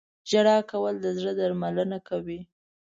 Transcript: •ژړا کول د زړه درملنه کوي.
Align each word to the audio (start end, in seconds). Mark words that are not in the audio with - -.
•ژړا 0.29 0.57
کول 0.71 0.95
د 1.01 1.05
زړه 1.17 1.31
درملنه 1.39 1.97
کوي. 2.07 2.39